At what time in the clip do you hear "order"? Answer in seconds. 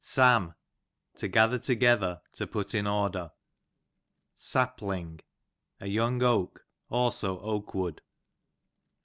2.87-3.33